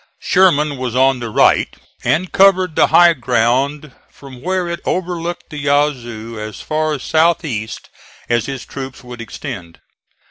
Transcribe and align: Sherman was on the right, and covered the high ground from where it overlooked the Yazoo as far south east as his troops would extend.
Sherman 0.19 0.77
was 0.77 0.95
on 0.95 1.19
the 1.19 1.29
right, 1.29 1.75
and 2.03 2.31
covered 2.31 2.75
the 2.75 2.87
high 2.87 3.13
ground 3.13 3.91
from 4.09 4.41
where 4.41 4.67
it 4.67 4.79
overlooked 4.83 5.51
the 5.51 5.59
Yazoo 5.59 6.39
as 6.39 6.59
far 6.59 6.97
south 6.97 7.45
east 7.45 7.87
as 8.27 8.47
his 8.47 8.65
troops 8.65 9.03
would 9.03 9.21
extend. 9.21 9.79